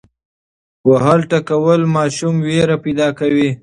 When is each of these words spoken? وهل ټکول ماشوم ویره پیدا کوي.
وهل 0.89 1.19
ټکول 1.31 1.81
ماشوم 1.95 2.35
ویره 2.45 2.77
پیدا 2.85 3.07
کوي. 3.19 3.49